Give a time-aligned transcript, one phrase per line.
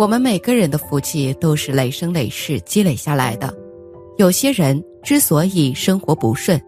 [0.00, 3.54] 我们每个人的福气都是累生累世积累下来的。
[4.16, 6.58] 有些人之所以生活不顺、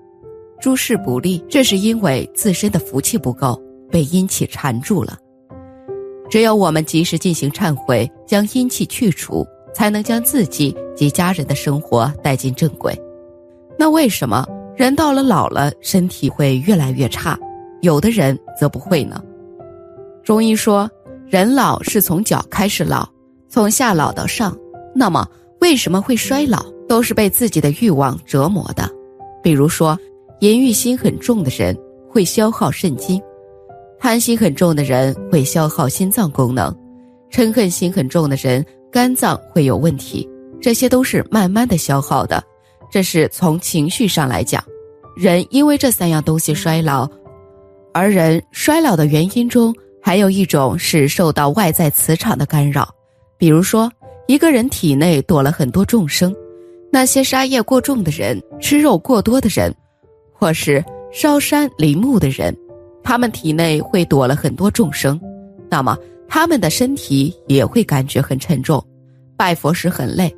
[0.60, 3.58] 诸事不利，这是因为自身的福气不够，
[3.90, 5.16] 被阴气缠住了。
[6.28, 12.94] 只有我们及时进行忏悔，将阴气去除，才能将自己及家人的生活带进正轨。
[13.78, 14.46] 那为什么
[14.76, 17.38] 人到了老了，身体会越来越差，
[17.80, 19.24] 有的人则不会呢？
[20.22, 20.86] 中医说，
[21.26, 23.08] 人老是从脚开始老。
[23.52, 24.56] 从下老到上，
[24.94, 25.28] 那么
[25.60, 26.64] 为什么会衰老？
[26.88, 28.90] 都是被自己的欲望折磨的。
[29.42, 29.98] 比如说，
[30.40, 31.76] 淫欲心很重的人
[32.08, 33.20] 会消耗肾精，
[34.00, 36.74] 贪心很重的人会消耗心脏功能，
[37.30, 40.26] 嗔恨心很重的人肝脏会有问题。
[40.58, 42.42] 这些都是慢慢的消耗的。
[42.90, 44.64] 这是从情绪上来讲，
[45.14, 47.06] 人因为这三样东西衰老，
[47.92, 52.88] 而人衰老的原因中还有一种是受到外在磁场的干扰。
[53.42, 53.90] 比如说，
[54.28, 56.32] 一个人体内躲了很多众生，
[56.92, 59.74] 那些杀业过重的人、吃肉过多的人，
[60.32, 60.80] 或是
[61.10, 62.56] 烧山林木的人，
[63.02, 65.20] 他们体内会躲了很多众生，
[65.68, 68.80] 那么他们的身体也会感觉很沉重，
[69.36, 70.32] 拜佛时很累。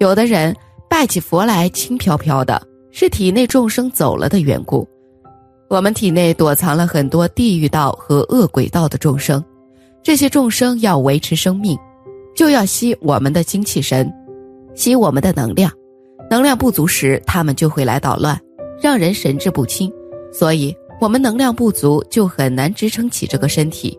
[0.00, 0.52] 有的人
[0.90, 4.84] 拜起佛来轻飘飘的，是体内众生走了的缘故。
[5.68, 9.44] 我们体内躲藏了很多地狱道和恶鬼道的众生，
[10.02, 11.78] 这些众生要维持生命。
[12.38, 14.08] 就要吸我们的精气神，
[14.76, 15.72] 吸我们的能量，
[16.30, 18.40] 能量不足时，他们就会来捣乱，
[18.80, 19.92] 让人神志不清。
[20.32, 23.98] 所以，我们能量不足就很难支撑起这个身体，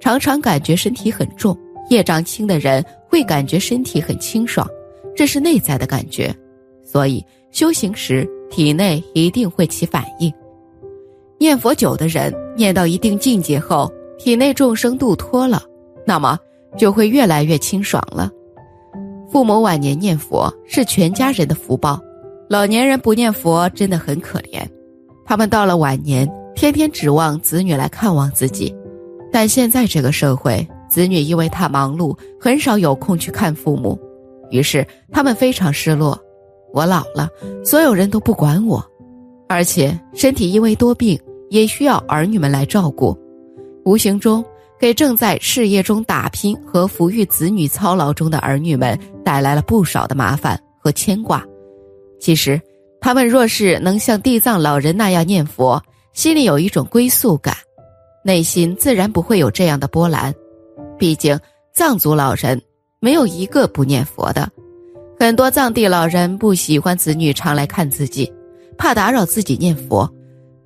[0.00, 1.58] 常常感觉身体很重。
[1.88, 4.68] 业障轻的人会感觉身体很清爽，
[5.16, 6.30] 这是内在的感觉。
[6.84, 10.30] 所以，修行时体内一定会起反应。
[11.38, 15.62] 念佛久的人，念到一定境界后，体内众生度脱了，
[16.04, 16.38] 那么。
[16.78, 18.30] 就会越来越清爽了。
[19.30, 22.00] 父母晚年念佛是全家人的福报，
[22.48, 24.62] 老年人不念佛真的很可怜。
[25.26, 28.74] 他们到了晚年，天天指望子女来看望自己，
[29.30, 33.98] 但现在这个社会，子女因为太忙碌，很少有空去看父母，
[34.50, 36.18] 于是他们非常失落。
[36.72, 37.28] 我老了，
[37.62, 38.82] 所有人都不管我，
[39.46, 43.14] 而且身体因为多病，也需要儿女们来照顾，
[43.84, 44.42] 无形中。
[44.78, 51.44] 给正在事业中打拼和抚育子女操劳中的儿女们带来了不少的麻烦和牵挂。
[52.20, 52.60] 其实，
[53.00, 57.54] 他们若是能像地藏老人那样念佛，心里有一种归宿感，
[58.24, 60.34] 内心自然不会有这样的波澜。
[60.98, 61.38] 毕竟，
[61.72, 62.60] 藏族老人
[63.00, 64.48] 没有一个不念佛的。
[65.18, 68.32] 很多藏地老人不喜欢子女常来看自己，
[68.76, 70.08] 怕打扰自己念佛，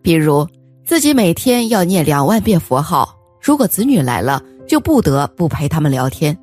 [0.02, 0.46] 比如
[0.84, 3.14] 自己每天要念两万遍佛号。
[3.42, 6.36] 如果子女来了，就不得不陪他们聊天，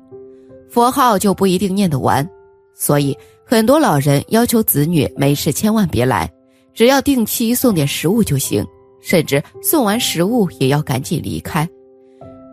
[0.68, 2.28] 佛号就不一定念得完，
[2.74, 3.16] 所以
[3.46, 6.30] 很多老人要求子女没事千万别来，
[6.74, 8.62] 只要定期送点食物就行，
[9.00, 11.66] 甚至送完食物也要赶紧离开。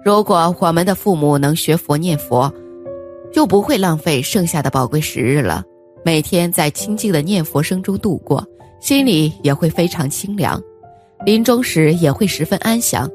[0.05, 2.51] 如果我们的父母能学佛念佛，
[3.33, 5.61] 就不会浪费剩下的宝贵时日了，
[6.05, 8.41] 每天在清静的念佛声中度过，
[8.79, 10.61] 心里也会非常清凉，
[11.25, 13.11] 临终时也会十分安详。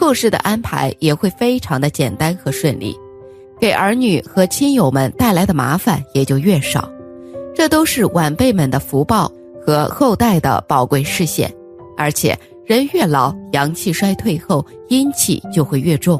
[0.00, 2.96] 后事的安排也会非常的简单和顺利，
[3.60, 6.90] 给儿女和亲友们带来的麻烦也就越少，
[7.54, 9.30] 这都是晚辈们的福报
[9.62, 11.52] 和后代的宝贵视线。
[11.98, 12.34] 而且
[12.64, 16.18] 人越老，阳气衰退后，阴气就会越重。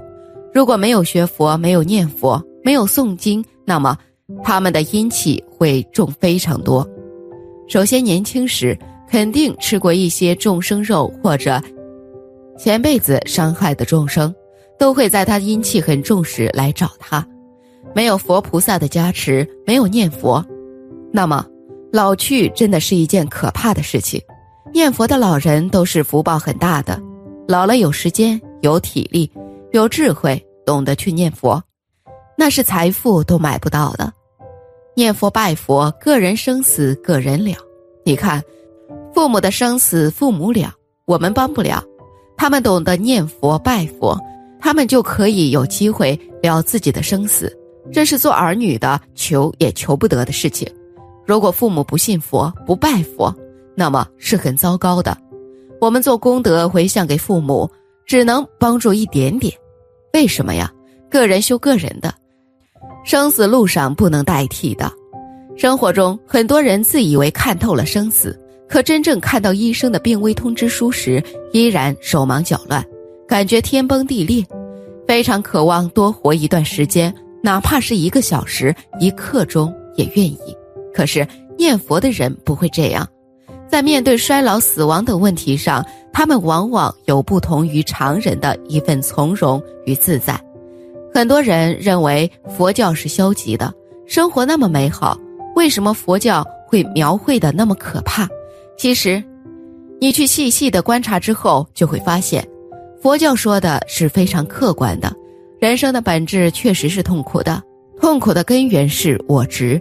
[0.53, 3.97] 如果没有学佛，没有念佛，没有诵经，那么
[4.45, 6.87] 他们的阴气会重非常多。
[7.67, 11.59] 首先，年轻时肯定吃过一些众生肉或者。
[12.63, 14.35] 前辈子伤害的众生，
[14.79, 17.27] 都会在他阴气很重时来找他。
[17.95, 20.45] 没有佛菩萨的加持，没有念佛，
[21.11, 21.47] 那么
[21.91, 24.21] 老去真的是一件可怕的事情。
[24.75, 27.01] 念佛的老人都是福报很大的，
[27.49, 29.33] 老了有时间、有体力、
[29.73, 31.63] 有智慧，懂得去念佛，
[32.37, 34.13] 那是财富都买不到的。
[34.95, 37.57] 念佛拜佛，个人生死个人了。
[38.05, 38.45] 你看，
[39.15, 40.75] 父母的生死父母了，
[41.07, 41.83] 我们帮不了。
[42.41, 44.19] 他们懂得念佛拜佛，
[44.59, 47.55] 他们就可以有机会了自己的生死。
[47.93, 50.67] 这是做儿女的求也求不得的事情。
[51.27, 53.31] 如果父母不信佛不拜佛，
[53.75, 55.15] 那么是很糟糕的。
[55.83, 57.71] 我们做功德回向给父母，
[58.07, 59.53] 只能帮助一点点。
[60.15, 60.73] 为什么呀？
[61.11, 62.11] 个人修个人的，
[63.05, 64.91] 生死路上不能代替的。
[65.59, 68.35] 生活中很多人自以为看透了生死。
[68.71, 71.21] 可真正看到医生的病危通知书时，
[71.53, 72.85] 依然手忙脚乱，
[73.27, 74.47] 感觉天崩地裂，
[75.09, 77.13] 非常渴望多活一段时间，
[77.43, 80.39] 哪怕是一个小时、一刻钟也愿意。
[80.95, 81.27] 可是
[81.59, 83.05] 念佛的人不会这样，
[83.69, 90.41] 在面对衰老、死亡等问题上，他们往往有不同于常人的一份从容与自在。
[91.13, 93.75] 很多人认为佛教是消极的，
[94.07, 95.19] 生活那么美好，
[95.57, 98.29] 为什么佛教会描绘的那么可怕？
[98.81, 99.23] 其实，
[100.01, 102.43] 你去细细的观察之后，就会发现，
[103.03, 105.15] 佛教说的是非常客观的。
[105.61, 107.63] 人生的本质确实是痛苦的，
[108.01, 109.79] 痛苦的根源是我执。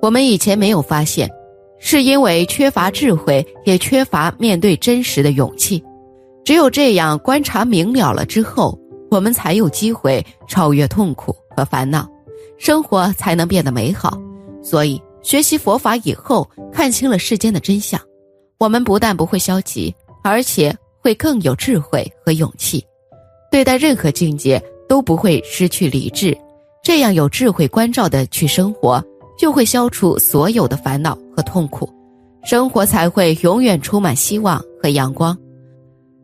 [0.00, 1.30] 我们以前没有发现，
[1.78, 5.80] 是因为缺乏智慧，也缺乏面对真实的勇气。
[6.44, 8.76] 只有这样观察明了了之后。
[9.08, 12.08] 我们才有机会超越痛苦和烦恼，
[12.58, 14.18] 生活才能变得美好。
[14.64, 18.00] 所以，学习佛法以后，看清了世间的真相，
[18.62, 19.92] 我们不但不会消极，
[20.22, 22.86] 而且会更有智慧和勇气，
[23.50, 26.32] 对待任何境界都不会失去理智。
[26.80, 29.04] 这样有智慧关照的去生活，
[29.36, 31.92] 就会消除所有的烦恼和痛苦，
[32.44, 35.36] 生活才会永远充满希望和阳光。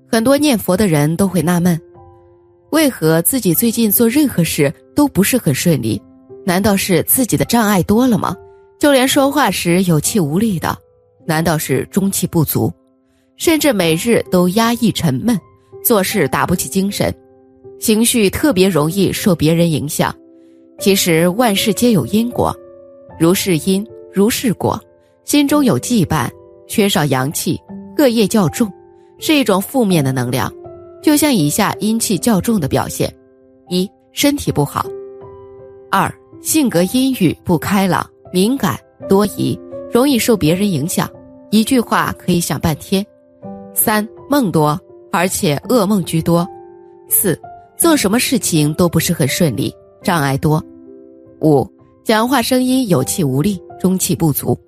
[0.08, 1.76] 很多念佛的人都会纳闷。
[2.70, 6.00] 为何自己最近做任何事都不是很顺利？
[6.46, 8.36] 难道是自己的障碍多了吗？
[8.78, 10.78] 就连说话时有气无力的，
[11.28, 12.72] 难道是中气不足？
[13.36, 15.38] 甚至每日都压抑沉闷，
[15.84, 17.14] 做事打不起精神，
[17.78, 20.12] 情绪特别容易受别人影响。
[20.78, 22.56] 其实万事皆有因果，
[23.20, 24.80] 如是因如是果，
[25.24, 26.30] 心中有羁绊，
[26.66, 27.60] 缺少阳气，
[27.98, 28.72] 恶业较重，
[29.18, 30.50] 是一种负面的能量。
[31.02, 33.14] 就像以下阴气较重的表现：
[33.68, 34.82] 一、身体不好；
[35.90, 38.78] 二、性格阴郁不开朗、敏感
[39.08, 39.58] 多疑，
[39.92, 41.08] 容易受别人影响，
[41.50, 43.02] 一句话可以想半天；
[43.74, 44.78] 三、梦多，
[45.10, 46.46] 而且噩梦居多；
[47.08, 47.38] 四、
[47.76, 50.60] 做什么事情都不是很顺利，障碍多；
[51.40, 51.66] 五、
[52.04, 54.58] 讲话声音有气无力，中气不足。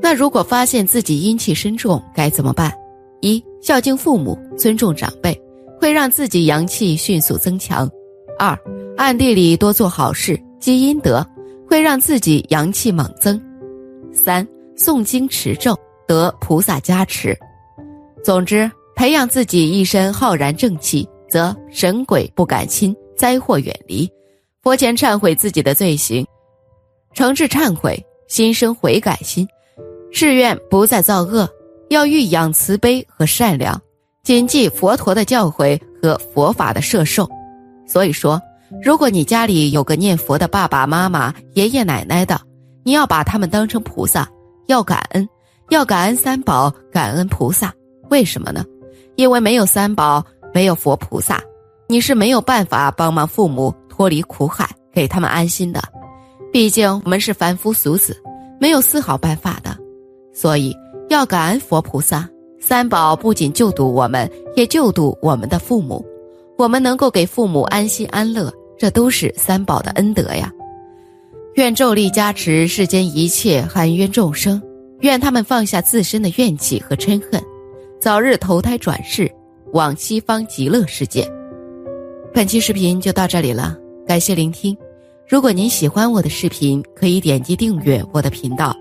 [0.00, 2.72] 那如果发现自己阴气深重，该怎么办？
[3.20, 5.40] 一、孝敬父母，尊重长辈。
[5.80, 7.90] 会让自己阳气迅速增强。
[8.38, 8.56] 二，
[8.96, 11.26] 暗地里多做好事积阴德，
[11.68, 13.42] 会让自己阳气猛增。
[14.12, 14.46] 三，
[14.76, 15.76] 诵经持咒
[16.06, 17.36] 得菩萨加持。
[18.22, 24.10] 总之，培养自己一身浩然正气，则神鬼不敢侵，灾祸远离。
[24.62, 26.24] 佛前忏悔自己的罪行，
[27.14, 29.46] 诚挚忏悔，心生悔改心，
[30.12, 31.48] 誓愿不再造恶，
[31.90, 33.80] 要育养慈悲和善良。
[34.22, 37.28] 谨记佛陀的教诲和佛法的摄受，
[37.88, 38.40] 所以说，
[38.80, 42.40] 如果你家里有个念佛的爸爸妈妈、爷爷奶奶的，
[42.84, 44.28] 你要把他们当成菩萨，
[44.68, 45.28] 要感恩，
[45.72, 47.72] 要感恩三宝，感恩菩萨。
[48.10, 48.62] 为什么呢？
[49.16, 50.22] 因为没有三宝，
[50.52, 51.42] 没有佛菩萨，
[51.88, 55.82] 你是没有办法帮忙父母脱离苦海，给他们安心的。
[56.52, 58.14] 毕竟我们是凡夫俗子，
[58.60, 59.74] 没有丝毫办法的，
[60.34, 60.76] 所以
[61.08, 62.28] 要感恩佛菩萨。
[62.60, 66.04] 三宝不仅救度我们，也救度我们的父母。
[66.58, 70.52] 我们能够给父母安心安乐，这都是三宝的恩德呀。
[71.54, 74.62] 愿咒力加持世间一切含冤众生，
[75.02, 77.42] 愿他们放下自身的怨气和嗔恨，
[78.00, 79.28] 早日投胎转世，
[79.72, 81.28] 往西方极乐世界。
[82.32, 83.76] 本期视频就到这里了，
[84.06, 84.76] 感谢聆听。
[85.28, 88.76] 如果您喜欢我的视频，可以点击订阅我的频道。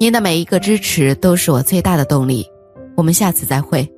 [0.00, 2.44] 您的每一个支持都是我最大的动力。
[2.96, 3.88] 我们下次再会。